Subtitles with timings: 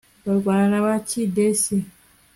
[0.25, 1.75] barwana na bakidesi